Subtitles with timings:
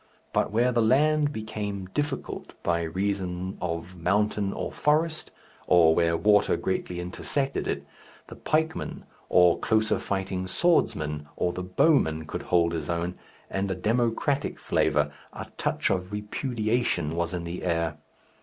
[0.33, 5.29] But where the land became difficult by reason of mountain or forest,
[5.67, 7.85] or where water greatly intersected it,
[8.25, 13.13] the pikeman or closer fighting swordsman or the bowman could hold his own,
[13.47, 17.99] and a democratic flavour, a touch of repudiation, was in the air.